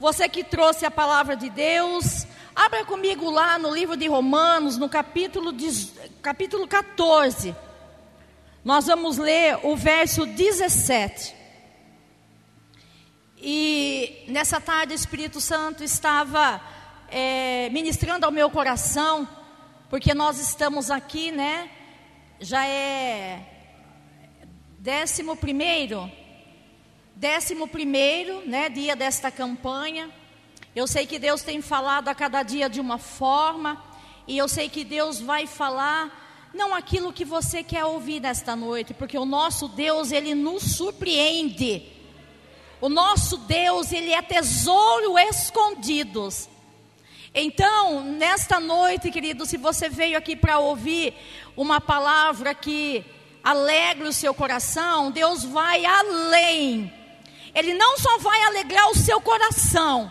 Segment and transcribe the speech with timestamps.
[0.00, 4.88] Você que trouxe a palavra de Deus, abra comigo lá no livro de Romanos, no
[4.88, 5.68] capítulo, de,
[6.22, 7.54] capítulo 14.
[8.64, 11.36] Nós vamos ler o verso 17.
[13.36, 16.62] E nessa tarde o Espírito Santo estava
[17.10, 19.28] é, ministrando ao meu coração,
[19.90, 21.68] porque nós estamos aqui, né?
[22.40, 23.42] Já é
[24.78, 26.10] décimo primeiro,
[27.20, 28.70] décimo primeiro, né?
[28.70, 30.10] Dia desta campanha.
[30.74, 33.84] Eu sei que Deus tem falado a cada dia de uma forma,
[34.26, 38.94] e eu sei que Deus vai falar não aquilo que você quer ouvir nesta noite,
[38.94, 41.82] porque o nosso Deus, ele nos surpreende.
[42.80, 46.48] O nosso Deus, ele é tesouro escondidos.
[47.34, 51.14] Então, nesta noite, querido, se você veio aqui para ouvir
[51.54, 53.04] uma palavra que
[53.44, 56.99] alegre o seu coração, Deus vai além.
[57.54, 60.10] Ele não só vai alegrar o seu coração,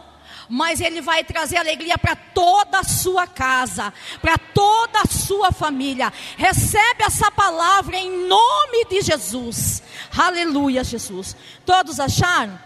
[0.50, 6.12] mas ele vai trazer alegria para toda a sua casa, para toda a sua família.
[6.36, 9.84] Recebe essa palavra em nome de Jesus.
[10.18, 11.36] Aleluia, Jesus.
[11.66, 12.60] Todos acharam?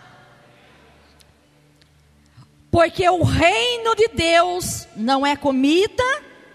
[2.72, 6.04] Porque o reino de Deus não é comida,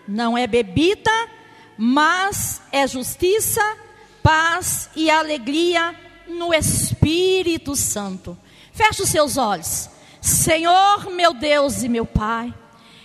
[0.09, 1.13] não é bebida,
[1.77, 3.63] mas é justiça,
[4.23, 5.95] paz e alegria
[6.29, 8.37] no Espírito Santo.
[8.73, 9.91] Feche os seus olhos.
[10.21, 12.53] Senhor, meu Deus e meu Pai,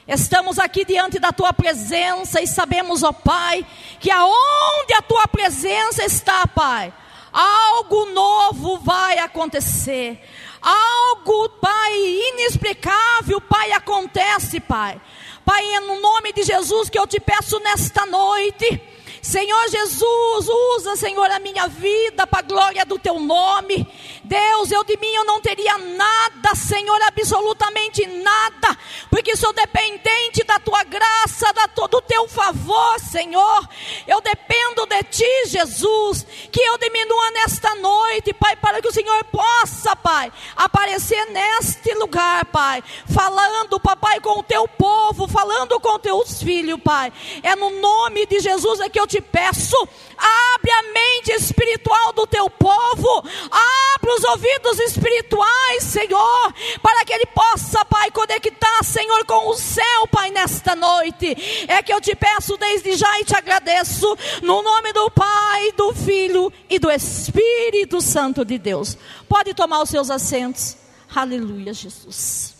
[0.08, 3.66] estamos aqui diante da tua presença e sabemos, ó Pai,
[4.00, 6.94] que aonde a tua presença está, Pai,
[7.32, 10.22] algo novo vai acontecer.
[10.62, 11.94] Algo, Pai,
[12.34, 15.00] inexplicável, Pai, acontece, Pai.
[15.46, 18.82] Pai, é no nome de Jesus que eu te peço nesta noite
[19.24, 23.88] Senhor Jesus, usa, Senhor, a minha vida para a glória do teu nome.
[24.22, 28.78] Deus, eu de mim eu não teria nada, Senhor, absolutamente nada,
[29.10, 33.68] porque sou dependente da tua graça, da do teu favor, Senhor.
[34.08, 39.24] Eu dependo de ti, Jesus, que eu diminua nesta noite, Pai, para que o Senhor
[39.26, 46.42] possa, Pai, aparecer neste lugar, Pai, falando, papai, com o teu povo, falando com teus
[46.42, 47.12] filhos, Pai.
[47.42, 49.78] É no nome de Jesus é que eu te peço,
[50.18, 57.26] abre a mente espiritual do teu povo, abre os ouvidos espirituais, Senhor, para que ele
[57.28, 61.66] possa, Pai, conectar, Senhor, com o céu, Pai, nesta noite.
[61.68, 65.94] É que eu te peço desde já e te agradeço, no nome do Pai, do
[65.94, 68.98] Filho e do Espírito Santo de Deus.
[69.28, 70.78] Pode tomar os seus assentos.
[71.14, 72.56] Aleluia, Jesus.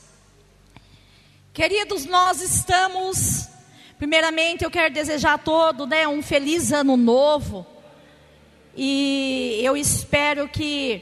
[1.54, 3.48] Queridos, nós estamos
[4.04, 7.66] Primeiramente, eu quero desejar a todos né, um feliz ano novo.
[8.76, 11.02] E eu espero que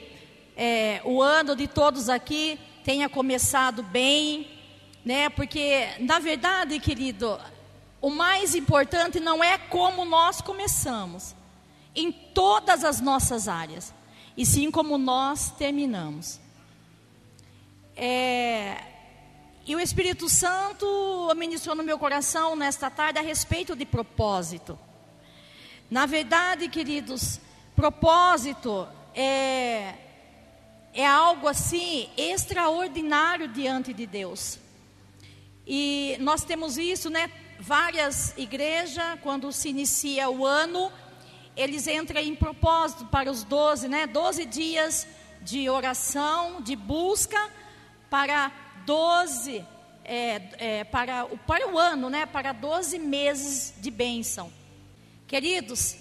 [0.56, 4.48] é, o ano de todos aqui tenha começado bem,
[5.04, 5.30] né?
[5.30, 7.40] Porque, na verdade, querido,
[8.00, 11.36] o mais importante não é como nós começamos,
[11.96, 13.92] em todas as nossas áreas,
[14.38, 16.40] e sim como nós terminamos.
[17.96, 18.91] É,
[19.66, 24.78] e o Espírito Santo ministrou no meu coração nesta tarde a respeito de propósito.
[25.90, 27.40] Na verdade, queridos,
[27.76, 29.94] propósito é,
[30.94, 34.58] é algo assim extraordinário diante de Deus.
[35.68, 37.32] E nós temos isso, né?
[37.60, 40.92] Várias igrejas, quando se inicia o ano,
[41.56, 44.08] eles entram em propósito para os 12, né?
[44.08, 45.08] 12 dias
[45.42, 47.50] de oração, de busca
[48.10, 48.52] para
[48.86, 49.66] 12
[50.04, 54.52] é, é, para, o, para o ano, né, para 12 meses de bênção.
[55.28, 55.96] Queridos,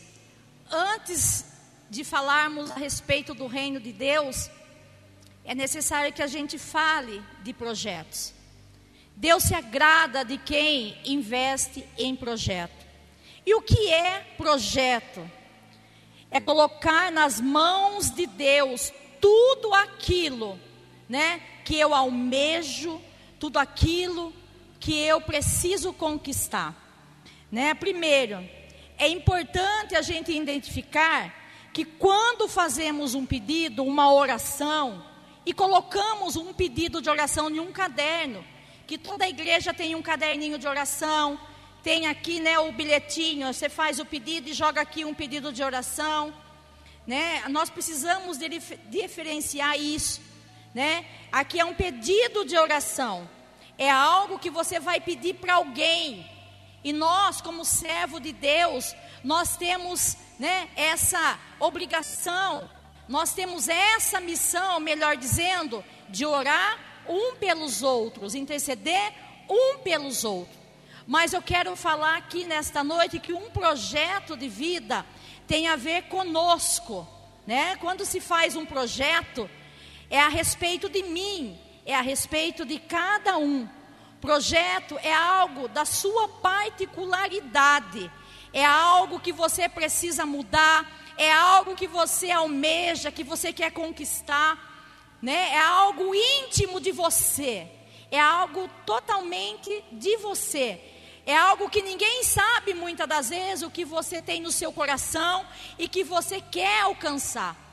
[0.71, 1.45] antes
[1.89, 4.51] de falarmos a respeito do reino de Deus,
[5.45, 8.33] é necessário que a gente fale de projetos.
[9.17, 12.87] Deus se agrada de quem investe em projeto.
[13.45, 15.29] E o que é projeto?
[16.31, 20.59] É colocar nas mãos de Deus tudo aquilo,
[21.09, 23.01] né, que eu almejo,
[23.39, 24.35] tudo aquilo
[24.81, 26.75] que eu preciso conquistar.
[27.49, 27.75] Né?
[27.75, 28.45] Primeiro,
[28.99, 31.33] é importante a gente identificar
[31.73, 35.07] que quando fazemos um pedido, uma oração,
[35.47, 38.45] e colocamos um pedido de oração em um caderno,
[38.85, 41.39] que toda igreja tem um caderninho de oração,
[41.85, 45.63] tem aqui né, o bilhetinho, você faz o pedido e joga aqui um pedido de
[45.63, 46.35] oração.
[47.07, 47.45] Né?
[47.49, 48.49] Nós precisamos de
[48.89, 50.30] diferenciar isso
[50.75, 51.05] né?
[51.33, 53.29] Aqui é um pedido de oração.
[53.77, 56.29] É algo que você vai pedir para alguém.
[56.83, 62.69] E nós, como servo de Deus, nós temos, né, essa obrigação,
[63.09, 66.79] nós temos essa missão, melhor dizendo, de orar
[67.09, 69.13] um pelos outros, interceder
[69.49, 70.59] um pelos outros.
[71.07, 75.05] Mas eu quero falar aqui nesta noite que um projeto de vida
[75.47, 77.07] tem a ver conosco,
[77.47, 77.77] né?
[77.77, 79.51] Quando se faz um projeto,
[80.11, 83.69] é a respeito de mim, é a respeito de cada um.
[84.21, 88.11] Projeto é algo da sua particularidade,
[88.53, 90.85] é algo que você precisa mudar,
[91.17, 94.59] é algo que você almeja, que você quer conquistar,
[95.23, 95.53] né?
[95.53, 97.67] É algo íntimo de você,
[98.11, 100.81] é algo totalmente de você.
[101.27, 105.47] É algo que ninguém sabe muitas das vezes o que você tem no seu coração
[105.79, 107.70] e que você quer alcançar.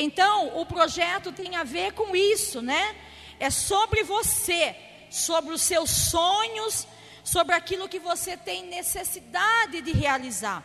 [0.00, 2.96] Então, o projeto tem a ver com isso, né?
[3.38, 4.74] É sobre você,
[5.10, 6.86] sobre os seus sonhos,
[7.24, 10.64] sobre aquilo que você tem necessidade de realizar.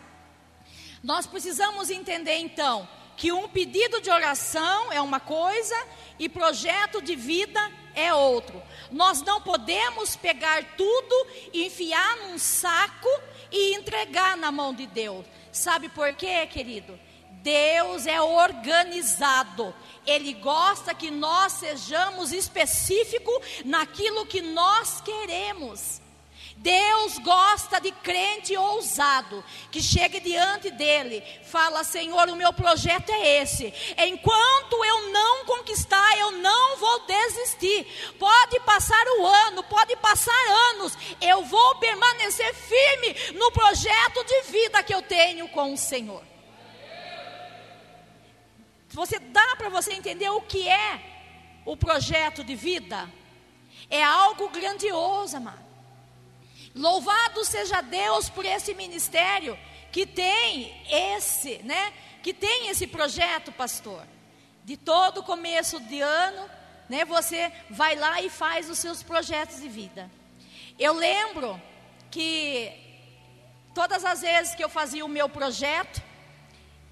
[1.02, 5.76] Nós precisamos entender então que um pedido de oração é uma coisa
[6.18, 7.60] e projeto de vida
[7.94, 8.60] é outro.
[8.90, 13.08] Nós não podemos pegar tudo, enfiar num saco
[13.52, 15.24] e entregar na mão de Deus.
[15.52, 16.98] Sabe por quê, querido?
[17.44, 19.74] Deus é organizado.
[20.06, 23.34] Ele gosta que nós sejamos específicos
[23.66, 26.00] naquilo que nós queremos.
[26.56, 33.42] Deus gosta de crente ousado, que chega diante dele, fala: Senhor, o meu projeto é
[33.42, 33.74] esse.
[33.98, 38.14] Enquanto eu não conquistar, eu não vou desistir.
[38.18, 44.82] Pode passar o ano, pode passar anos, eu vou permanecer firme no projeto de vida
[44.82, 46.33] que eu tenho com o Senhor.
[48.94, 51.00] Você dá para você entender o que é
[51.64, 53.10] o projeto de vida?
[53.90, 55.64] É algo grandioso, amado.
[56.72, 59.58] Louvado seja Deus por esse ministério
[59.90, 61.92] que tem esse, né?
[62.22, 64.06] Que tem esse projeto, pastor.
[64.64, 66.48] De todo começo de ano,
[66.88, 67.04] né?
[67.04, 70.08] Você vai lá e faz os seus projetos de vida.
[70.78, 71.60] Eu lembro
[72.12, 72.72] que
[73.74, 76.00] todas as vezes que eu fazia o meu projeto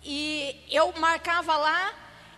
[0.04, 1.92] e eu marcava lá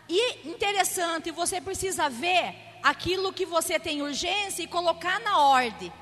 [0.09, 5.93] e interessante, você precisa ver aquilo que você tem urgência e colocar na ordem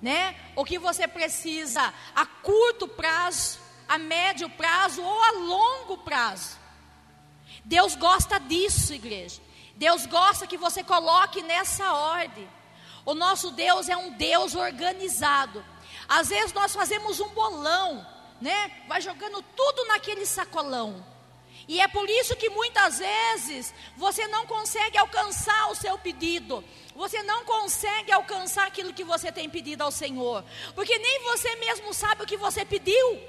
[0.00, 0.36] né?
[0.54, 6.58] O que você precisa a curto prazo, a médio prazo ou a longo prazo.
[7.64, 9.40] Deus gosta disso, igreja.
[9.74, 12.48] Deus gosta que você coloque nessa ordem.
[13.04, 15.64] O nosso Deus é um Deus organizado.
[16.08, 18.06] Às vezes nós fazemos um bolão,
[18.40, 18.70] né?
[18.88, 21.04] Vai jogando tudo naquele sacolão.
[21.68, 26.62] E é por isso que muitas vezes você não consegue alcançar o seu pedido.
[26.94, 30.44] Você não consegue alcançar aquilo que você tem pedido ao Senhor.
[30.74, 33.20] Porque nem você mesmo sabe o que você pediu.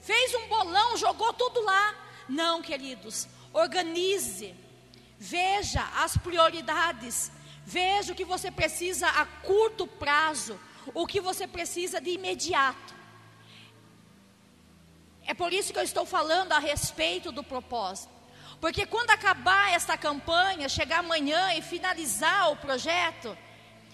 [0.00, 1.94] Fez um bolão, jogou tudo lá.
[2.28, 3.26] Não, queridos.
[3.52, 4.54] Organize.
[5.18, 7.32] Veja as prioridades.
[7.66, 10.58] Veja o que você precisa a curto prazo.
[10.94, 12.97] O que você precisa de imediato.
[15.28, 18.10] É por isso que eu estou falando a respeito do propósito.
[18.62, 23.36] Porque quando acabar esta campanha, chegar amanhã e finalizar o projeto,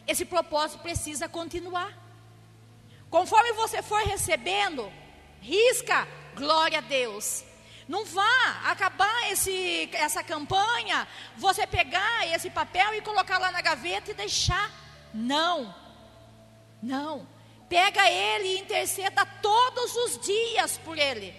[0.07, 1.93] esse propósito precisa continuar.
[3.11, 4.91] Conforme você for recebendo,
[5.41, 7.45] risca, glória a Deus.
[7.89, 14.13] Não vá acabar esse, essa campanha, você pegar esse papel e colocar lá na gaveta
[14.13, 14.71] e deixar.
[15.13, 15.75] Não,
[16.81, 17.34] não.
[17.69, 21.35] Pega ele e interceda todos os dias por ele.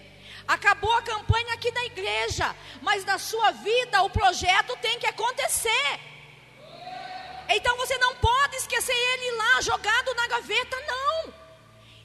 [0.46, 6.00] Acabou a campanha aqui na igreja, mas na sua vida o projeto tem que acontecer.
[7.48, 11.34] Então você não pode esquecer ele lá jogado na gaveta, não.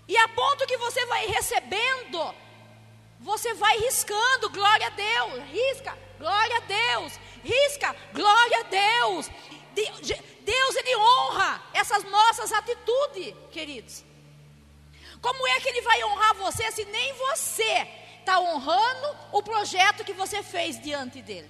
[0.07, 2.35] E a ponto que você vai recebendo,
[3.19, 9.29] você vai riscando, glória a Deus, risca, glória a Deus, risca, glória a Deus.
[10.43, 14.03] Deus, Ele honra essas nossas atitudes, queridos.
[15.21, 17.87] Como é que ele vai honrar você se nem você
[18.19, 21.49] está honrando o projeto que você fez diante dele?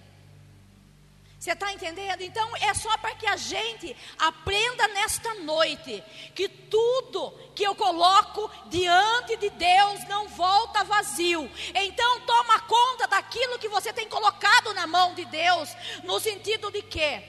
[1.42, 2.22] Você está entendendo?
[2.22, 6.04] Então é só para que a gente aprenda nesta noite
[6.36, 11.50] que tudo que eu coloco diante de Deus não volta vazio.
[11.74, 16.84] Então toma conta daquilo que você tem colocado na mão de Deus, no sentido de
[16.84, 17.24] que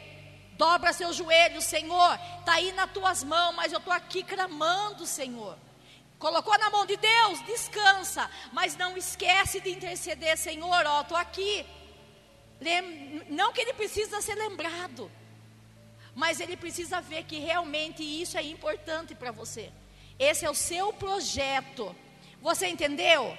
[0.59, 5.57] dobra seus joelhos, Senhor, está aí nas tuas mãos, mas eu estou aqui clamando, Senhor.
[6.23, 11.67] Colocou na mão de Deus, descansa, mas não esquece de interceder, Senhor, ó, estou aqui.
[13.29, 15.11] Não que ele precisa ser lembrado,
[16.15, 19.73] mas ele precisa ver que realmente isso é importante para você.
[20.17, 21.93] Esse é o seu projeto.
[22.41, 23.37] Você entendeu?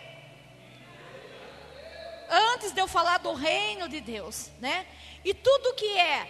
[2.29, 4.85] Antes de eu falar do reino de Deus, né?
[5.23, 6.27] E tudo que é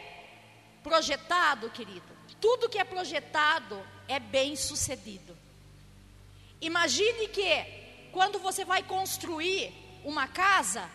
[0.84, 5.33] projetado, querido, tudo que é projetado é bem sucedido.
[6.64, 9.74] Imagine que quando você vai construir
[10.06, 10.90] uma casa,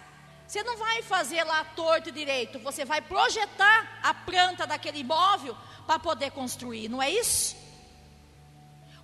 [0.47, 5.55] você não vai fazer lá torto direito, você vai projetar a planta daquele imóvel
[5.87, 7.55] para poder construir, não é isso?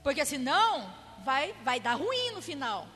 [0.03, 0.91] Porque senão
[1.23, 2.89] vai, vai dar ruim no final.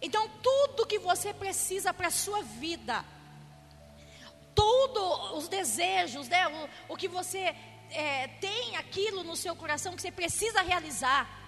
[0.00, 3.04] Então, tudo que você precisa para a sua vida,
[4.54, 7.56] tudo os desejos, né, o, o que você
[7.90, 11.41] é, tem aquilo no seu coração que você precisa realizar,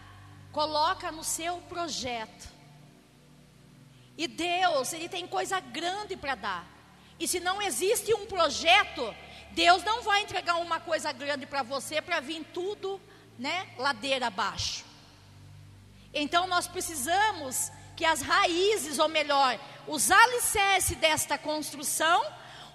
[0.55, 2.49] coloca no seu projeto.
[4.17, 6.65] E Deus, Ele tem coisa grande para dar.
[7.19, 9.15] E se não existe um projeto,
[9.51, 13.01] Deus não vai entregar uma coisa grande para você para vir tudo,
[13.37, 14.85] né, ladeira abaixo.
[16.13, 19.59] Então nós precisamos que as raízes, ou melhor,
[19.89, 22.25] os alicerces desta construção,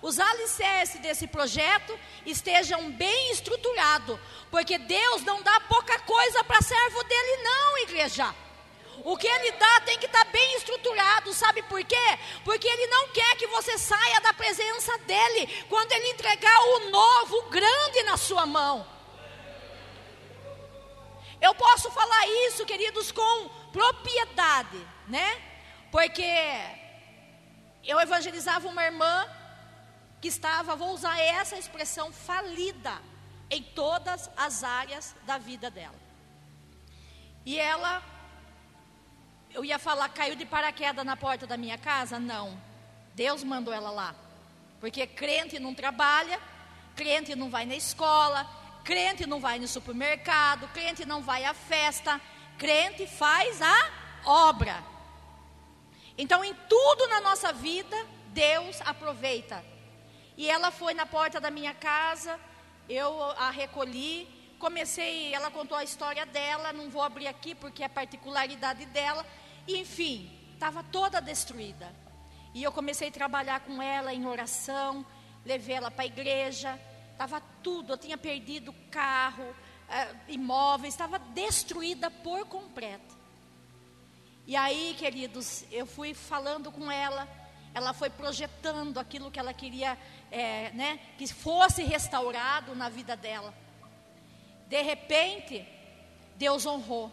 [0.01, 7.03] os alicerces desse projeto estejam bem estruturados, porque Deus não dá pouca coisa para servo
[7.03, 8.33] dele, não, igreja.
[9.03, 12.19] O que ele dá tem que estar tá bem estruturado, sabe por quê?
[12.43, 17.37] Porque ele não quer que você saia da presença dele quando ele entregar o novo,
[17.37, 18.85] o grande na sua mão.
[21.41, 25.41] Eu posso falar isso, queridos, com propriedade, né?
[25.89, 26.29] Porque
[27.85, 29.25] eu evangelizava uma irmã
[30.21, 33.01] que estava, vou usar essa expressão, falida
[33.49, 35.95] em todas as áreas da vida dela.
[37.45, 38.03] E ela,
[39.53, 42.19] eu ia falar, caiu de paraquedas na porta da minha casa?
[42.19, 42.61] Não.
[43.15, 44.15] Deus mandou ela lá.
[44.79, 46.39] Porque crente não trabalha,
[46.95, 48.47] crente não vai na escola,
[48.83, 52.19] crente não vai no supermercado, crente não vai à festa,
[52.57, 53.91] crente faz a
[54.25, 54.83] obra.
[56.17, 57.95] Então, em tudo na nossa vida,
[58.27, 59.63] Deus aproveita.
[60.39, 62.39] E ela foi na porta da minha casa,
[62.87, 64.25] eu a recolhi,
[64.57, 69.25] comecei, ela contou a história dela, não vou abrir aqui porque é particularidade dela.
[69.67, 71.93] Enfim, estava toda destruída.
[72.53, 75.05] E eu comecei a trabalhar com ela em oração,
[75.43, 76.79] levei ela para a igreja,
[77.11, 83.13] estava tudo, eu tinha perdido carro, uh, imóveis, estava destruída por completo.
[84.47, 87.27] E aí, queridos, eu fui falando com ela,
[87.73, 89.97] ela foi projetando aquilo que ela queria,
[90.31, 93.53] é, né, que fosse restaurado na vida dela.
[94.67, 95.67] De repente,
[96.35, 97.11] Deus honrou.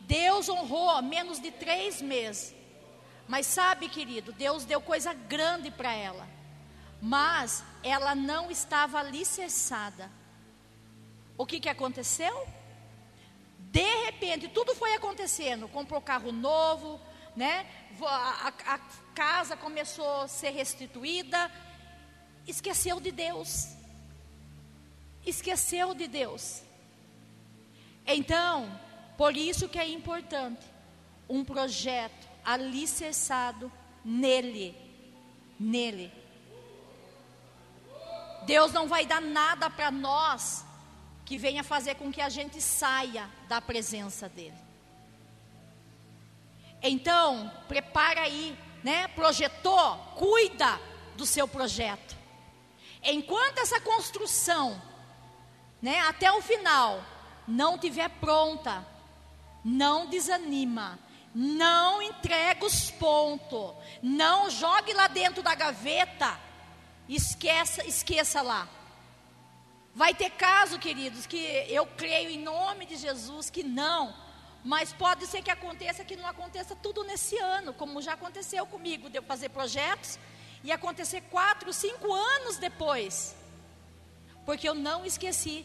[0.00, 2.54] Deus honrou menos de três meses.
[3.28, 6.28] Mas sabe, querido, Deus deu coisa grande para ela.
[7.02, 10.10] Mas ela não estava alicerçada.
[11.36, 12.46] O que, que aconteceu?
[13.58, 15.68] De repente, tudo foi acontecendo.
[15.68, 17.00] Comprou carro novo,
[17.36, 17.66] né?
[18.02, 18.78] A, a,
[19.14, 21.50] casa começou a ser restituída.
[22.46, 23.68] Esqueceu de Deus.
[25.24, 26.62] Esqueceu de Deus.
[28.06, 28.80] Então,
[29.16, 30.66] por isso que é importante
[31.28, 33.70] um projeto alicerçado
[34.04, 34.74] nele.
[35.58, 36.12] Nele.
[38.46, 40.64] Deus não vai dar nada para nós
[41.24, 44.65] que venha fazer com que a gente saia da presença dele.
[46.82, 49.08] Então, prepara aí, né?
[49.08, 50.80] Projetou, cuida
[51.16, 52.16] do seu projeto.
[53.02, 54.80] Enquanto essa construção,
[55.80, 57.02] né, até o final,
[57.46, 58.86] não tiver pronta,
[59.64, 60.98] não desanima,
[61.34, 66.38] não entrega os pontos, não jogue lá dentro da gaveta,
[67.08, 68.68] esqueça, esqueça lá.
[69.94, 71.36] Vai ter caso, queridos, que
[71.68, 74.14] eu creio em nome de Jesus que não,
[74.64, 79.08] mas pode ser que aconteça que não aconteça tudo nesse ano, como já aconteceu comigo,
[79.08, 80.18] de eu fazer projetos
[80.64, 83.36] e acontecer quatro, cinco anos depois,
[84.44, 85.64] porque eu não esqueci.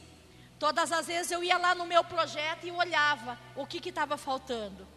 [0.60, 4.88] Todas as vezes eu ia lá no meu projeto e olhava o que estava faltando,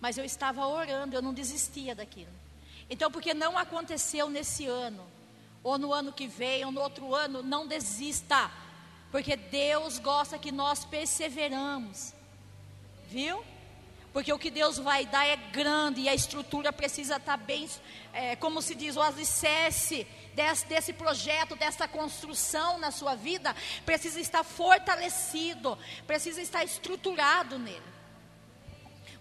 [0.00, 2.32] mas eu estava orando, eu não desistia daquilo.
[2.88, 5.06] Então, porque não aconteceu nesse ano,
[5.62, 8.50] ou no ano que vem, ou no outro ano, não desista
[9.14, 12.12] porque Deus gosta que nós perseveramos.
[13.08, 13.44] Viu?
[14.14, 17.68] Porque o que Deus vai dar é grande e a estrutura precisa estar bem,
[18.12, 24.20] é, como se diz, o alicerce desse, desse projeto, dessa construção na sua vida, precisa
[24.20, 27.82] estar fortalecido, precisa estar estruturado nele.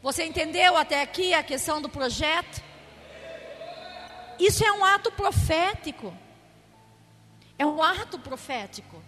[0.04, 2.62] Você entendeu até aqui a questão do projeto?
[4.38, 6.16] Isso é um ato profético.
[7.58, 9.02] É um ato profético.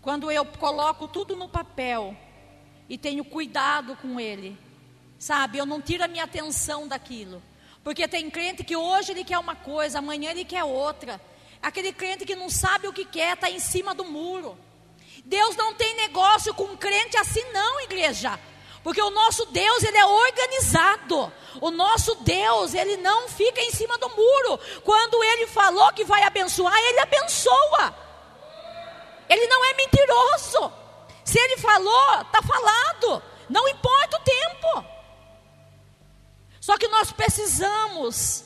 [0.00, 2.16] Quando eu coloco tudo no papel
[2.90, 4.58] e tenho cuidado com ele,
[5.16, 5.58] sabe?
[5.58, 7.40] Eu não tiro a minha atenção daquilo.
[7.84, 11.20] Porque tem crente que hoje ele quer uma coisa, amanhã ele quer outra.
[11.62, 14.58] Aquele crente que não sabe o que quer, está em cima do muro.
[15.24, 18.36] Deus não tem negócio com crente assim, não, igreja.
[18.82, 21.32] Porque o nosso Deus, ele é organizado.
[21.60, 24.58] O nosso Deus, ele não fica em cima do muro.
[24.82, 27.94] Quando ele falou que vai abençoar, ele abençoa.
[29.28, 30.79] Ele não é mentiroso.
[31.30, 33.22] Se ele falou, está falado.
[33.48, 34.84] Não importa o tempo.
[36.60, 38.44] Só que nós precisamos,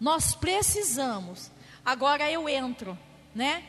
[0.00, 1.50] nós precisamos.
[1.84, 2.98] Agora eu entro,
[3.34, 3.62] né?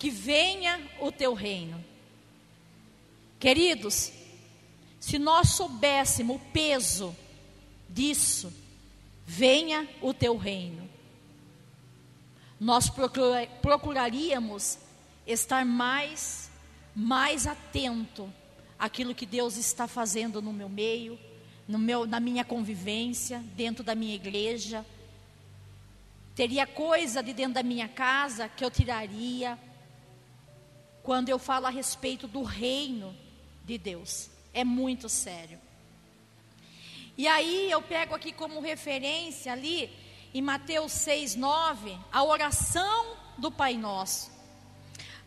[0.00, 1.84] Que venha o teu reino.
[3.38, 4.10] Queridos,
[4.98, 7.16] se nós soubéssemos o peso
[7.88, 8.52] disso,
[9.24, 10.90] venha o teu reino.
[12.58, 12.90] Nós
[13.62, 14.76] procuraríamos
[15.24, 16.49] estar mais,
[16.94, 18.32] mais atento
[18.78, 21.18] àquilo que Deus está fazendo no meu meio,
[21.68, 24.84] no meu, na minha convivência, dentro da minha igreja.
[26.34, 29.58] Teria coisa de dentro da minha casa que eu tiraria
[31.02, 33.16] quando eu falo a respeito do reino
[33.64, 34.30] de Deus.
[34.52, 35.58] É muito sério.
[37.16, 39.90] E aí eu pego aqui como referência ali
[40.32, 44.30] em Mateus 6, 9, a oração do Pai Nosso.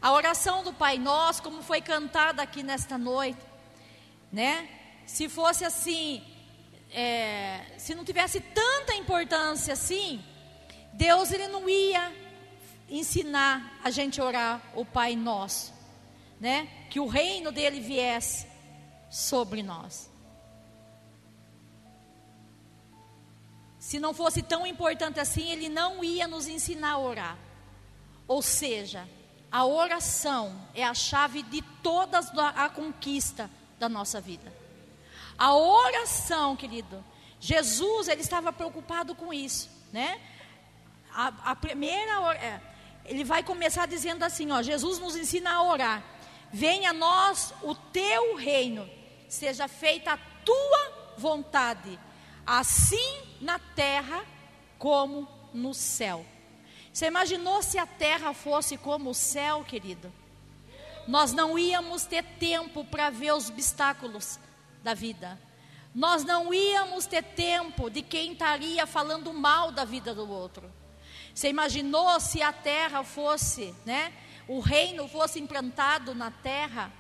[0.04, 3.40] A oração do Pai Nosso, como foi cantada aqui nesta noite,
[4.30, 4.68] né?
[5.06, 6.22] Se fosse assim,
[6.92, 10.22] é, se não tivesse tanta importância assim,
[10.92, 12.14] Deus ele não ia
[12.90, 15.74] ensinar a gente a orar o Pai Nosso,
[16.38, 16.68] né?
[16.90, 18.46] Que o reino dele viesse
[19.10, 20.12] sobre nós.
[23.80, 27.38] Se não fosse tão importante assim, ele não ia nos ensinar a orar.
[28.28, 29.08] Ou seja,
[29.54, 34.52] a oração é a chave de toda a conquista da nossa vida.
[35.38, 37.06] A oração, querido,
[37.40, 40.20] Jesus ele estava preocupado com isso, né?
[41.14, 42.60] A, a primeira, é,
[43.06, 46.04] ele vai começar dizendo assim, ó, Jesus nos ensina a orar.
[46.52, 48.90] Venha a nós o teu reino
[49.30, 52.00] seja feita a tua vontade,
[52.44, 54.26] assim na terra
[54.80, 56.26] como no céu.
[56.94, 60.14] Você imaginou se a terra fosse como o céu, querido?
[61.08, 64.40] Nós não íamos ter tempo para ver os obstáculos
[64.84, 65.42] da vida.
[65.94, 70.72] Nós não íamos ter tempo de quem estaria falando mal da vida do outro.
[71.34, 74.14] Você imaginou se a terra fosse, né?
[74.48, 76.92] O reino fosse implantado na terra?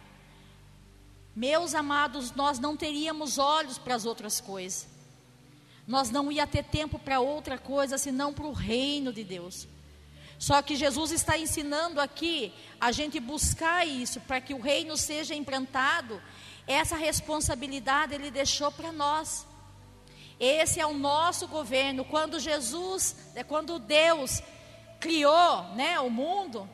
[1.36, 4.88] Meus amados, nós não teríamos olhos para as outras coisas.
[5.88, 9.68] Nós não ia ter tempo para outra coisa senão para o reino de Deus.
[10.44, 15.34] Só que Jesus está ensinando aqui a gente buscar isso para que o reino seja
[15.34, 16.22] implantado.
[16.68, 19.48] Essa responsabilidade ele deixou para nós.
[20.38, 22.04] Esse é o nosso governo.
[22.04, 24.44] Quando Jesus, é quando Deus
[25.00, 26.70] criou, né, o mundo,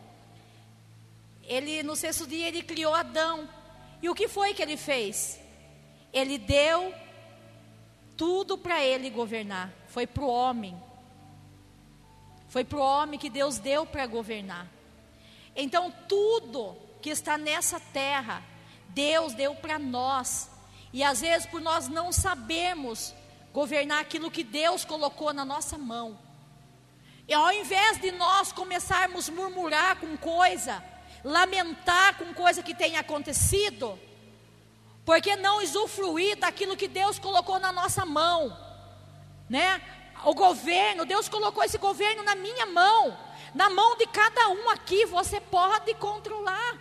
[1.43, 3.47] ele no sexto dia ele criou Adão.
[4.01, 5.39] E o que foi que ele fez?
[6.11, 6.91] Ele deu
[8.17, 9.71] tudo para ele governar.
[9.89, 10.88] Foi para o homem.
[12.49, 14.67] Foi para o homem que Deus deu para governar.
[15.55, 18.43] Então, tudo que está nessa terra,
[18.89, 20.49] Deus deu para nós.
[20.91, 23.13] E às vezes, por nós não sabermos
[23.53, 26.17] governar aquilo que Deus colocou na nossa mão,
[27.27, 30.83] e ao invés de nós começarmos a murmurar com coisa,
[31.23, 33.99] lamentar com coisa que tenha acontecido,
[35.05, 38.57] porque não usufruir daquilo que Deus colocou na nossa mão,
[39.47, 39.79] né?
[40.23, 43.17] O governo, Deus colocou esse governo na minha mão,
[43.53, 46.77] na mão de cada um aqui, você pode controlar.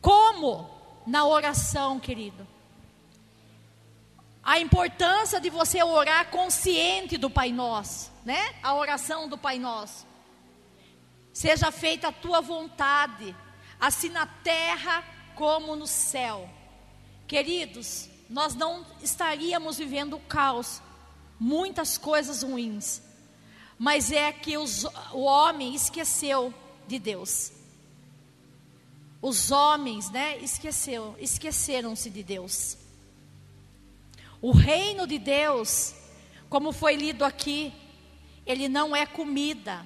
[0.00, 0.70] Como?
[1.06, 2.46] Na oração, querido.
[4.42, 8.54] A importância de você orar consciente do Pai Nosso, né?
[8.62, 10.06] A oração do Pai Nosso.
[11.32, 13.36] Seja feita a tua vontade,
[13.80, 16.48] assim na terra como no céu.
[17.26, 20.80] Queridos, nós não estaríamos vivendo o caos,
[21.38, 23.02] muitas coisas ruins,
[23.78, 26.52] mas é que os, o homem esqueceu
[26.86, 27.52] de Deus.
[29.20, 32.78] Os homens, né, esqueceu, esqueceram-se de Deus.
[34.40, 35.94] O reino de Deus,
[36.48, 37.72] como foi lido aqui,
[38.46, 39.84] ele não é comida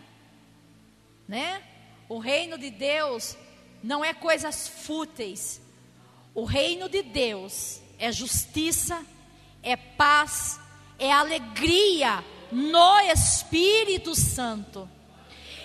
[1.32, 1.62] né?
[2.10, 3.36] O reino de Deus
[3.82, 5.62] não é coisas fúteis.
[6.34, 9.02] O reino de Deus é justiça,
[9.62, 10.60] é paz,
[11.02, 14.88] é alegria no Espírito Santo.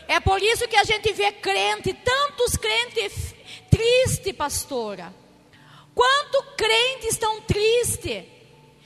[0.08, 3.36] É por isso que a gente vê crente, tantos crentes
[3.70, 5.14] tristes, pastora.
[5.94, 8.24] Quanto crentes estão tristes?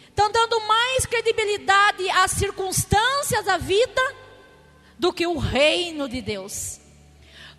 [0.10, 4.02] Estão dando mais credibilidade às circunstâncias da vida
[5.00, 6.82] do que o reino de Deus.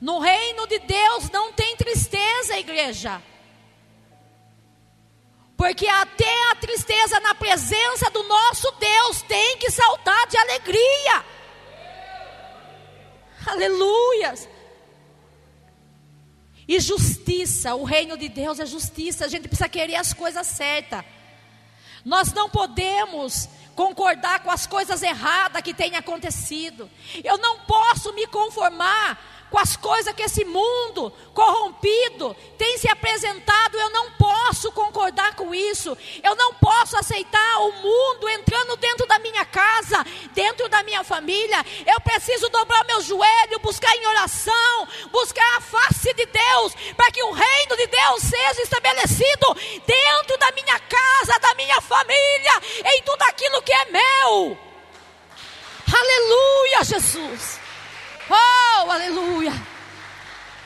[0.00, 3.22] No reino de Deus não tem tristeza, igreja.
[5.62, 11.24] Porque até a tristeza na presença do nosso Deus tem que saltar de alegria.
[13.46, 14.48] Aleluias.
[16.66, 21.04] E justiça, o reino de Deus é justiça, a gente precisa querer as coisas certas.
[22.04, 26.90] Nós não podemos concordar com as coisas erradas que têm acontecido.
[27.22, 33.76] Eu não posso me conformar com as coisas que esse mundo corrompido tem se apresentado,
[33.76, 35.96] eu não posso concordar com isso.
[36.22, 41.62] Eu não posso aceitar o mundo entrando dentro da minha casa, dentro da minha família.
[41.86, 47.22] Eu preciso dobrar meu joelho, buscar em oração, buscar a face de Deus, para que
[47.22, 49.54] o reino de Deus seja estabelecido
[49.86, 54.58] dentro da minha casa, da minha família, em tudo aquilo que é meu.
[55.92, 57.61] Aleluia, Jesus.
[58.32, 59.52] Oh, aleluia.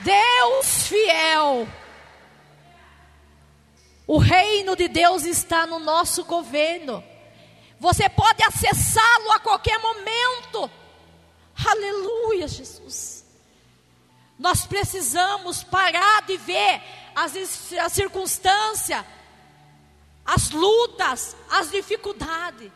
[0.00, 1.68] Deus fiel.
[4.06, 7.02] O reino de Deus está no nosso governo.
[7.80, 10.70] Você pode acessá-lo a qualquer momento.
[11.66, 13.24] Aleluia, Jesus.
[14.38, 16.80] Nós precisamos parar de ver
[17.14, 17.34] as,
[17.80, 19.04] as circunstâncias,
[20.24, 22.70] as lutas, as dificuldades.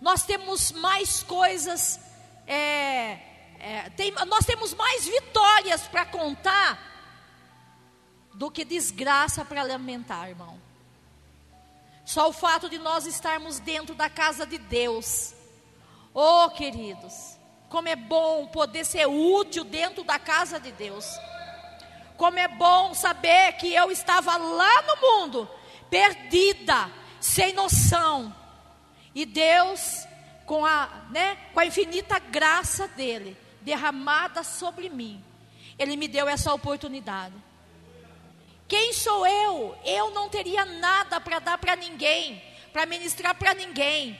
[0.00, 1.98] Nós temos mais coisas
[2.46, 3.18] é,
[3.66, 6.78] é, tem, nós temos mais vitórias para contar
[8.32, 10.56] do que desgraça para lamentar, irmão.
[12.04, 15.34] Só o fato de nós estarmos dentro da casa de Deus.
[16.14, 17.36] Oh, queridos,
[17.68, 21.04] como é bom poder ser útil dentro da casa de Deus.
[22.16, 25.50] Como é bom saber que eu estava lá no mundo,
[25.90, 26.88] perdida,
[27.20, 28.32] sem noção.
[29.12, 30.06] E Deus,
[30.46, 35.22] com a, né, com a infinita graça dele, derramada sobre mim.
[35.76, 37.34] Ele me deu essa oportunidade.
[38.68, 39.76] Quem sou eu?
[39.84, 42.40] Eu não teria nada para dar para ninguém,
[42.72, 44.18] para ministrar para ninguém.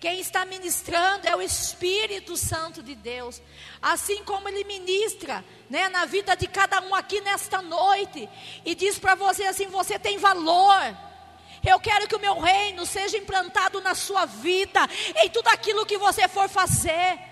[0.00, 3.40] Quem está ministrando é o Espírito Santo de Deus.
[3.80, 8.28] Assim como Ele ministra né, na vida de cada um aqui nesta noite.
[8.64, 10.96] E diz para você assim: você tem valor.
[11.64, 14.80] Eu quero que o meu reino seja implantado na sua vida,
[15.16, 17.28] em tudo aquilo que você for fazer.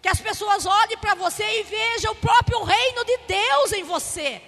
[0.00, 4.40] Que as pessoas olhem para você e vejam o próprio reino de Deus em você.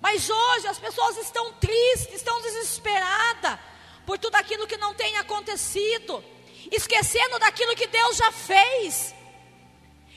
[0.00, 3.58] Mas hoje as pessoas estão tristes, estão desesperadas
[4.06, 6.24] por tudo aquilo que não tem acontecido,
[6.70, 9.14] esquecendo daquilo que Deus já fez.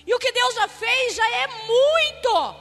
[0.06, 2.56] E o que Deus já fez já é muito,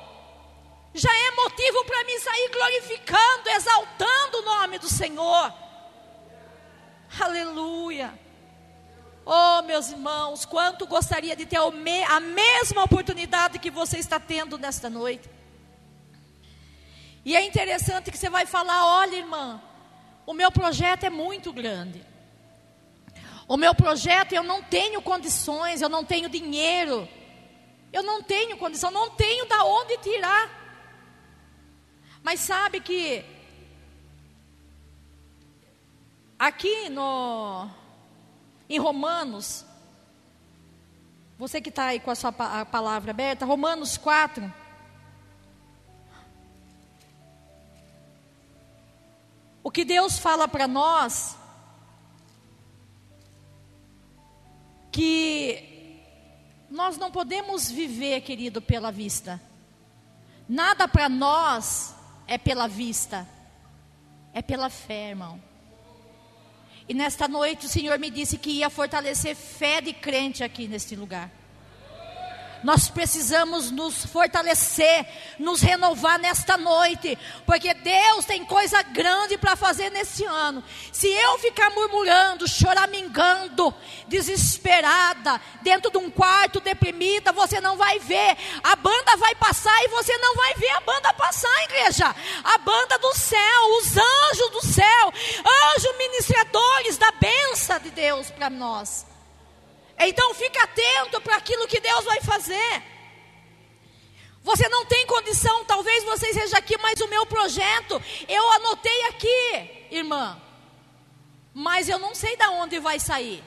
[0.94, 5.52] já é motivo para mim sair glorificando, exaltando o nome do Senhor.
[7.20, 8.18] Aleluia.
[9.24, 14.88] Oh, meus irmãos, quanto gostaria de ter a mesma oportunidade que você está tendo nesta
[14.88, 15.28] noite.
[17.24, 19.62] E é interessante que você vai falar: olha, irmã,
[20.26, 22.04] o meu projeto é muito grande.
[23.46, 27.08] O meu projeto eu não tenho condições, eu não tenho dinheiro.
[27.92, 30.48] Eu não tenho condição, não tenho da onde tirar.
[32.22, 33.24] Mas sabe que
[36.38, 37.68] aqui no
[38.70, 39.66] em Romanos,
[41.36, 44.54] você que está aí com a sua a palavra aberta, Romanos 4.
[49.64, 51.36] O que Deus fala para nós,
[54.92, 56.00] que
[56.70, 59.40] nós não podemos viver, querido, pela vista.
[60.48, 61.92] Nada para nós
[62.24, 63.26] é pela vista,
[64.32, 65.49] é pela fé, irmão.
[66.90, 70.96] E nesta noite o Senhor me disse que ia fortalecer fé de crente aqui neste
[70.96, 71.30] lugar.
[72.62, 75.06] Nós precisamos nos fortalecer,
[75.38, 80.62] nos renovar nesta noite, porque Deus tem coisa grande para fazer nesse ano.
[80.92, 83.74] Se eu ficar murmurando, choramingando,
[84.08, 88.36] desesperada, dentro de um quarto deprimida, você não vai ver.
[88.62, 92.14] A banda vai passar e você não vai ver a banda passar, igreja.
[92.44, 95.12] A banda do céu, os anjos do céu,
[95.76, 99.09] anjos ministradores da benção de Deus para nós.
[100.00, 102.82] Então fica atento para aquilo que Deus vai fazer.
[104.42, 109.86] Você não tem condição, talvez você seja aqui, mas o meu projeto, eu anotei aqui,
[109.90, 110.40] irmã.
[111.52, 113.44] Mas eu não sei da onde vai sair.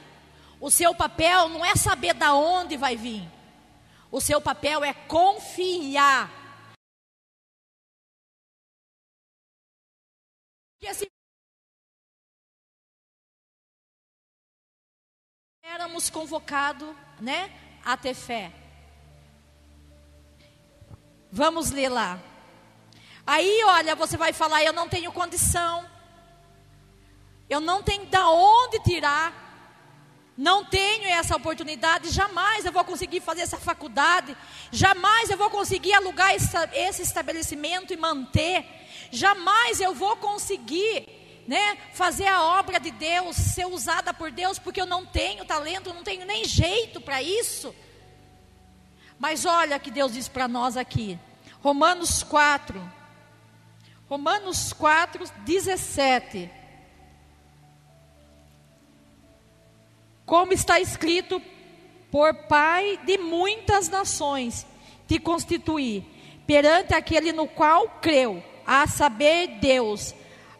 [0.60, 3.28] O seu papel não é saber da onde vai vir.
[4.10, 6.30] O seu papel é confiar.
[15.84, 16.88] Éramos convocados,
[17.20, 17.50] né,
[17.84, 18.50] a ter fé.
[21.30, 22.18] Vamos ler lá.
[23.26, 25.86] Aí, olha, você vai falar, eu não tenho condição.
[27.50, 29.42] Eu não tenho da onde tirar.
[30.36, 34.36] Não tenho essa oportunidade, jamais eu vou conseguir fazer essa faculdade,
[34.72, 38.66] jamais eu vou conseguir alugar esse estabelecimento e manter,
[39.12, 41.06] jamais eu vou conseguir
[41.46, 45.92] né, fazer a obra de Deus, ser usada por Deus, porque eu não tenho talento,
[45.92, 47.74] não tenho nem jeito para isso.
[49.18, 51.18] Mas olha que Deus diz para nós aqui,
[51.60, 52.80] Romanos 4,
[54.08, 56.50] Romanos 4, 17.
[60.26, 61.40] Como está escrito,
[62.10, 64.66] por Pai de muitas nações
[65.06, 66.06] te constituí,
[66.46, 70.14] perante aquele no qual creu, a saber Deus,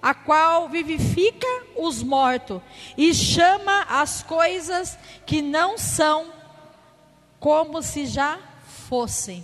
[0.05, 2.61] a qual vivifica os mortos
[2.95, 6.31] e chama as coisas que não são
[7.41, 8.39] como se já
[8.87, 9.43] fossem.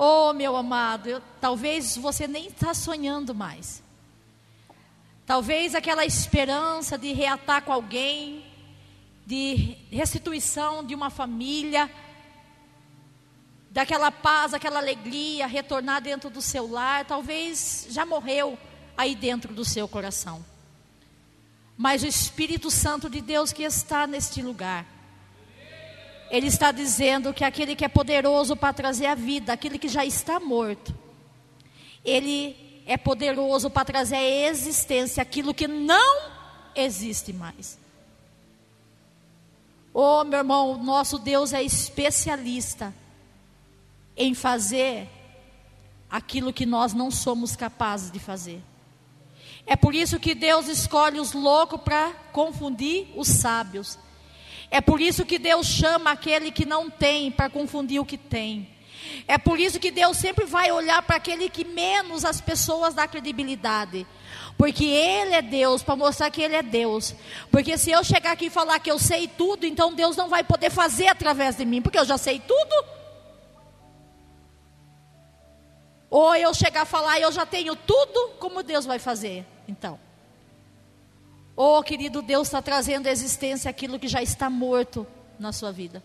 [0.00, 3.84] Oh, meu amado, eu, talvez você nem está sonhando mais.
[5.24, 8.44] Talvez aquela esperança de reatar com alguém,
[9.24, 11.88] de restituição de uma família,
[13.70, 18.58] daquela paz, aquela alegria, retornar dentro do seu lar, talvez já morreu
[18.96, 20.44] aí dentro do seu coração.
[21.76, 24.86] Mas o Espírito Santo de Deus que está neste lugar,
[26.30, 30.04] ele está dizendo que aquele que é poderoso para trazer a vida, aquele que já
[30.04, 30.94] está morto,
[32.04, 36.30] ele é poderoso para trazer a existência aquilo que não
[36.74, 37.78] existe mais.
[39.92, 42.94] Oh, meu irmão, nosso Deus é especialista
[44.16, 45.08] em fazer
[46.10, 48.62] aquilo que nós não somos capazes de fazer.
[49.66, 53.98] É por isso que Deus escolhe os loucos para confundir os sábios.
[54.70, 58.68] É por isso que Deus chama aquele que não tem para confundir o que tem.
[59.26, 63.08] É por isso que Deus sempre vai olhar para aquele que menos as pessoas dá
[63.08, 64.06] credibilidade.
[64.56, 67.14] Porque Ele é Deus, para mostrar que Ele é Deus.
[67.50, 70.44] Porque se eu chegar aqui e falar que eu sei tudo, então Deus não vai
[70.44, 72.84] poder fazer através de mim, porque eu já sei tudo.
[76.08, 79.44] Ou eu chegar a falar, eu já tenho tudo, como Deus vai fazer?
[79.68, 79.98] Então.
[81.54, 85.06] Oh, querido, Deus está trazendo à existência aquilo que já está morto
[85.38, 86.02] na sua vida.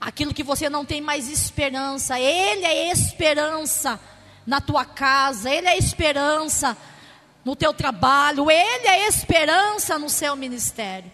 [0.00, 2.18] Aquilo que você não tem mais esperança.
[2.20, 3.98] Ele é esperança
[4.46, 6.76] na tua casa, Ele é esperança
[7.44, 11.10] no teu trabalho, Ele é esperança no seu ministério.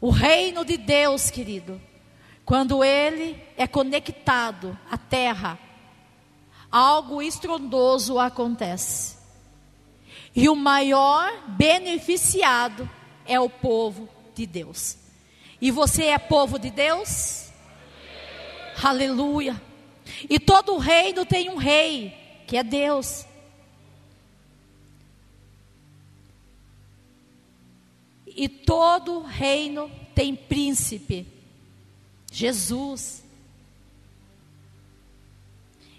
[0.00, 1.80] O reino de Deus, querido,
[2.44, 5.58] quando ele é conectado à terra,
[6.70, 9.16] algo estrondoso acontece.
[10.34, 12.88] E o maior beneficiado
[13.24, 14.96] é o povo de Deus.
[15.60, 17.50] E você é povo de Deus?
[18.82, 19.60] Aleluia.
[20.28, 22.16] E todo reino tem um rei,
[22.46, 23.26] que é Deus.
[28.36, 31.26] e todo reino tem príncipe.
[32.30, 33.22] Jesus.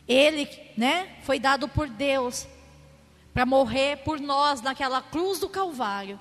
[0.08, 2.46] Ele, né, foi dado por Deus
[3.36, 6.18] para morrer por nós naquela cruz do Calvário,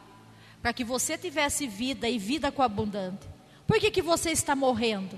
[0.61, 3.25] para que você tivesse vida e vida com abundante.
[3.69, 5.17] Por que, que você está morrendo?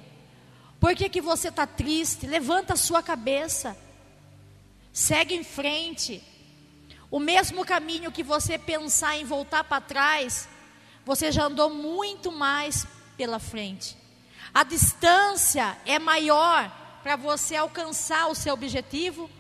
[0.79, 2.27] Por que, que você está triste?
[2.27, 3.75] Levanta a sua cabeça,
[4.93, 6.23] segue em frente.
[7.11, 10.47] O mesmo caminho que você pensar em voltar para trás,
[11.03, 13.97] você já andou muito mais pela frente.
[14.53, 16.71] A distância é maior
[17.03, 19.31] para você alcançar o seu objetivo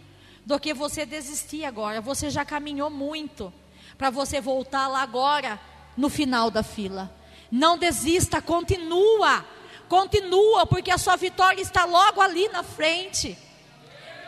[0.46, 2.00] do que você desistir agora.
[2.00, 3.52] Você já caminhou muito
[3.98, 5.60] para você voltar lá agora
[5.96, 7.12] no final da fila.
[7.50, 9.44] Não desista, continua.
[9.88, 13.36] Continua, porque a sua vitória está logo ali na frente.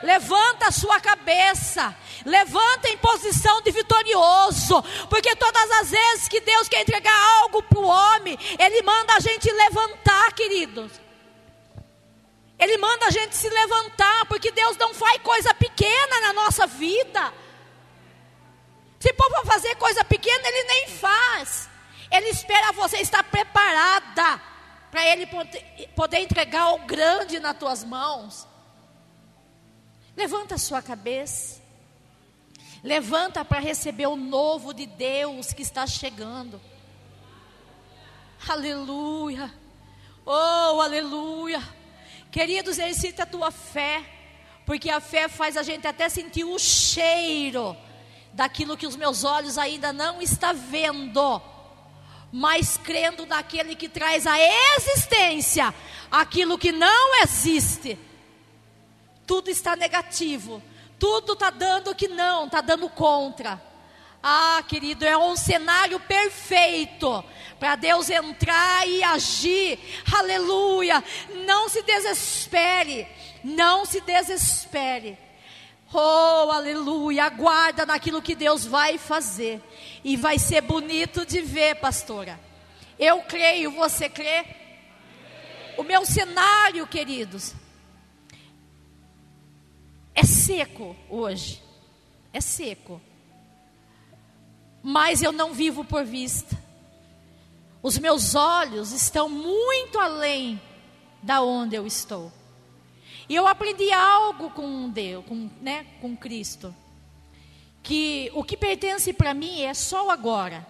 [0.03, 6.69] Levanta a sua cabeça, levanta em posição de vitorioso, porque todas as vezes que Deus
[6.69, 11.08] quer entregar algo para o homem, Ele manda a gente levantar, queridos.
[12.59, 17.33] Ele manda a gente se levantar, porque Deus não faz coisa pequena na nossa vida.
[18.99, 21.71] Se for para fazer coisa pequena, Ele nem faz.
[22.11, 24.41] Ele espera você estar preparada
[24.91, 25.29] para Ele
[25.95, 28.47] poder entregar o grande nas tuas mãos.
[30.17, 31.63] Levanta a sua cabeça.
[32.83, 36.61] Levanta para receber o novo de Deus que está chegando.
[38.49, 39.53] Aleluia.
[40.27, 41.63] Oh, aleluia.
[42.31, 44.05] Queridos, exercita a tua fé,
[44.67, 47.77] porque a fé faz a gente até sentir o cheiro
[48.33, 51.43] daquilo que os meus olhos ainda não estão vendo.
[52.31, 54.37] mas crendo naquele que traz a
[54.77, 55.75] existência
[56.11, 57.99] aquilo que não existe.
[59.27, 60.63] Tudo está negativo,
[60.99, 63.61] tudo está dando que não, está dando contra.
[64.31, 67.25] Ah, querido, é um cenário perfeito
[67.59, 69.79] para Deus entrar e agir.
[70.15, 71.03] Aleluia!
[71.47, 73.09] Não se desespere,
[73.43, 75.17] não se desespere.
[75.91, 77.25] Oh, aleluia!
[77.25, 79.63] Aguarda naquilo que Deus vai fazer.
[80.05, 82.39] E vai ser bonito de ver, pastora.
[82.99, 84.45] Eu creio, você crê?
[85.79, 87.55] O meu cenário, queridos,
[90.15, 91.63] é seco hoje.
[92.31, 93.01] É seco.
[94.83, 96.57] Mas eu não vivo por vista.
[97.83, 100.61] Os meus olhos estão muito além
[101.23, 102.33] da onde eu estou.
[103.29, 106.75] E eu aprendi algo com Deus, com, né, com Cristo.
[107.83, 110.67] Que o que pertence para mim é só agora.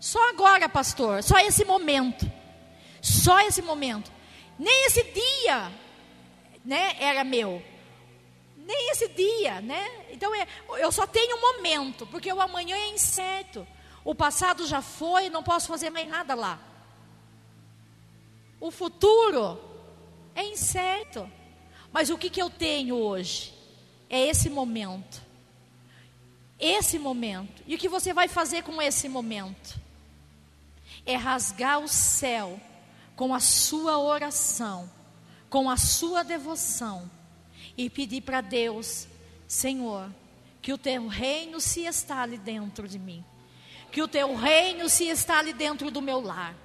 [0.00, 1.22] Só agora, pastor.
[1.22, 2.30] Só esse momento.
[3.00, 4.10] Só esse momento.
[4.58, 5.70] Nem esse dia,
[6.64, 7.62] né, era meu.
[8.68, 10.04] Nem esse dia, né?
[10.10, 13.66] Então é, eu só tenho um momento, porque o amanhã é incerto.
[14.04, 16.60] O passado já foi, não posso fazer mais nada lá.
[18.60, 19.58] O futuro
[20.34, 21.32] é incerto.
[21.90, 23.54] Mas o que, que eu tenho hoje?
[24.10, 25.22] É esse momento.
[26.60, 27.62] Esse momento.
[27.66, 29.80] E o que você vai fazer com esse momento?
[31.06, 32.60] É rasgar o céu
[33.16, 34.90] com a sua oração,
[35.48, 37.10] com a sua devoção
[37.78, 39.06] e pedir para Deus,
[39.46, 40.10] Senhor,
[40.60, 43.24] que o teu reino se instale dentro de mim,
[43.92, 46.56] que o teu reino se instale dentro do meu lar.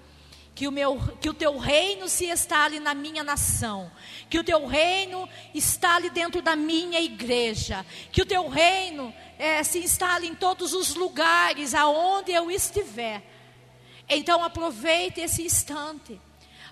[0.56, 3.92] Que o, meu, que o teu reino se instale na minha nação,
[4.30, 9.80] que o teu reino instale dentro da minha igreja, que o teu reino é, se
[9.80, 13.24] instale em todos os lugares aonde eu estiver.
[14.08, 16.22] Então aproveite esse instante,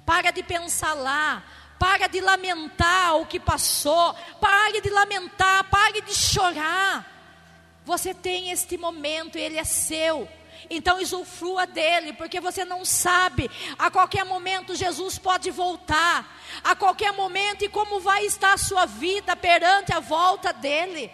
[0.06, 1.44] para de pensar lá,
[1.82, 7.12] para de lamentar o que passou, pare de lamentar, pare de chorar.
[7.84, 10.30] Você tem este momento, ele é seu.
[10.70, 13.50] Então usufrua dele, porque você não sabe.
[13.80, 16.40] A qualquer momento Jesus pode voltar.
[16.64, 21.12] A qualquer momento e como vai estar a sua vida perante a volta dele.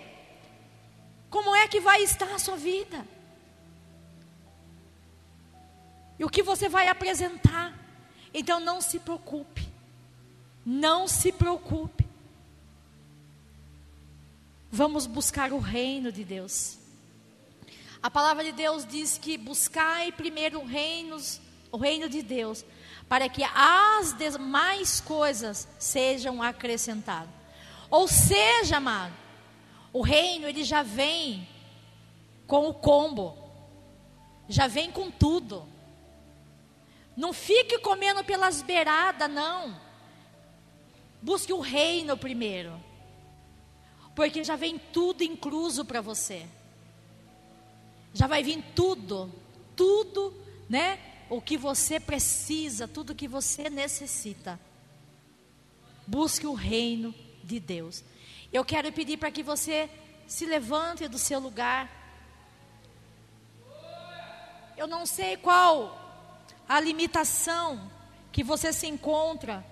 [1.30, 3.08] Como é que vai estar a sua vida?
[6.19, 7.73] E o que você vai apresentar?
[8.34, 9.66] Então não se preocupe.
[10.69, 12.06] Não se preocupe.
[14.69, 16.77] Vamos buscar o reino de Deus.
[18.03, 21.15] A palavra de Deus diz que buscai primeiro o reino,
[21.71, 22.65] o reino de Deus,
[23.08, 27.30] para que as demais coisas sejam acrescentadas.
[27.89, 29.13] Ou seja, amado,
[29.93, 31.47] o reino ele já vem
[32.45, 33.38] com o combo,
[34.49, 35.65] já vem com tudo.
[37.15, 39.87] Não fique comendo pelas beiradas, não.
[41.21, 42.80] Busque o reino primeiro,
[44.15, 46.47] porque já vem tudo incluso para você
[48.17, 49.32] já vai vir tudo,
[49.75, 50.34] tudo,
[50.67, 50.99] né?
[51.30, 54.60] O que você precisa, tudo que você necessita.
[56.08, 58.03] Busque o reino de Deus.
[58.51, 59.88] Eu quero pedir para que você
[60.25, 61.91] se levante do seu lugar.
[64.75, 65.95] Eu não sei qual
[66.67, 67.91] a limitação
[68.32, 69.63] que você se encontra.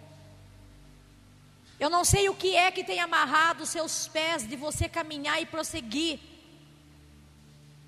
[1.80, 5.42] Eu não sei o que é que tem amarrado os seus pés de você caminhar
[5.42, 6.20] e prosseguir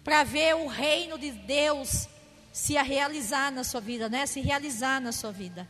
[0.04, 2.08] para ver o reino de Deus
[2.52, 4.26] se realizar na sua vida, né?
[4.26, 5.67] Se realizar na sua vida.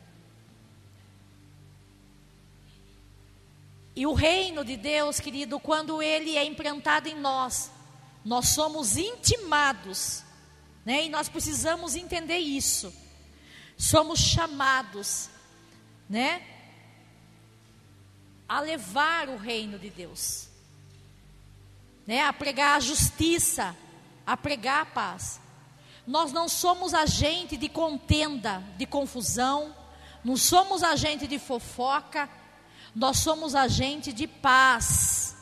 [3.96, 7.72] E o reino de Deus, querido, quando ele é implantado em nós,
[8.24, 10.24] nós somos intimados,
[10.86, 11.06] né?
[11.06, 12.94] E nós precisamos entender isso.
[13.76, 15.30] Somos chamados,
[16.10, 16.57] né?
[18.48, 20.48] A levar o reino de Deus,
[22.06, 22.22] né?
[22.22, 23.76] A pregar a justiça,
[24.26, 25.42] a pregar a paz.
[26.06, 29.76] Nós não somos agente de contenda, de confusão,
[30.24, 32.30] não somos agente de fofoca,
[32.96, 35.36] nós somos agente de paz.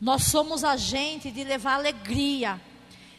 [0.00, 2.60] Nós somos agente de levar alegria.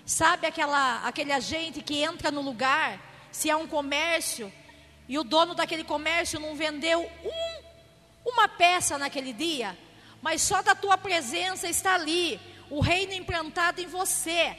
[0.06, 2.99] Sabe aquela, aquele agente que entra no lugar,
[3.32, 4.53] se é um comércio,
[5.08, 7.55] e o dono daquele comércio não vendeu um,
[8.26, 9.78] uma peça naquele dia,
[10.22, 14.58] mas só da tua presença está ali, o reino implantado em você.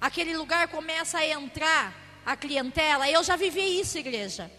[0.00, 1.92] Aquele lugar começa a entrar
[2.24, 3.10] a clientela.
[3.10, 4.50] Eu já vivi isso, igreja.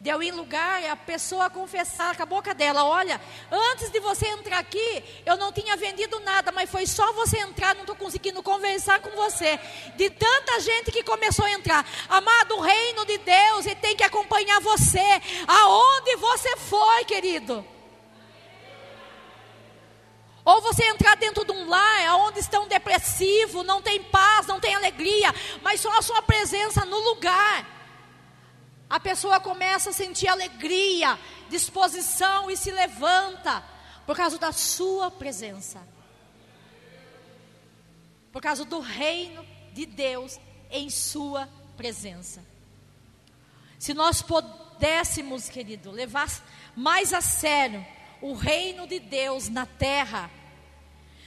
[0.00, 3.20] Deu em lugar a pessoa confessar com a boca dela: Olha,
[3.52, 7.74] antes de você entrar aqui, eu não tinha vendido nada, mas foi só você entrar,
[7.74, 9.60] não estou conseguindo conversar com você.
[9.96, 11.86] De tanta gente que começou a entrar.
[12.08, 15.20] Amado, o reino de Deus, ele tem que acompanhar você.
[15.46, 17.62] Aonde você foi, querido?
[20.42, 24.74] Ou você entrar dentro de um lar onde estão depressivo, não tem paz, não tem
[24.74, 27.79] alegria, mas só a sua presença no lugar
[28.90, 31.16] a pessoa começa a sentir alegria,
[31.48, 33.62] disposição e se levanta
[34.04, 35.80] por causa da sua presença.
[38.32, 40.40] Por causa do reino de Deus
[40.72, 42.44] em sua presença.
[43.78, 46.28] Se nós pudéssemos, querido, levar
[46.74, 47.86] mais a sério
[48.20, 50.28] o reino de Deus na terra,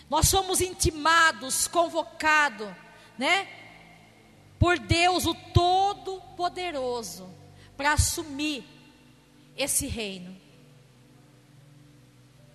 [0.10, 2.70] nós somos intimados, convocados,
[3.18, 3.48] né?
[4.60, 7.33] Por Deus, o Todo-Poderoso
[7.76, 8.64] para assumir
[9.56, 10.36] esse reino.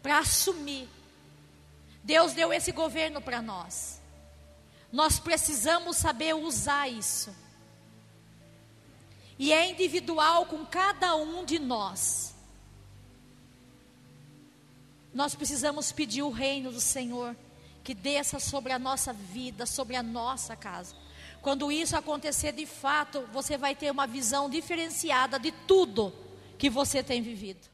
[0.02, 0.88] Para assumir.
[2.02, 4.00] Deus deu esse governo para nós.
[4.90, 7.34] Nós precisamos saber usar isso.
[9.38, 12.34] E é individual com cada um de nós.
[15.12, 17.36] Nós precisamos pedir o reino do Senhor
[17.84, 20.94] que desça sobre a nossa vida, sobre a nossa casa.
[21.42, 26.12] Quando isso acontecer de fato, você vai ter uma visão diferenciada de tudo
[26.58, 27.68] que você tem vivido.